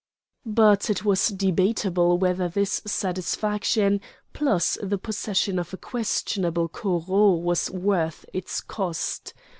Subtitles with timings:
[0.47, 4.01] But it was debatable whether this satisfaction
[4.33, 9.35] plus the possession of a questionable Corot was worth its cost.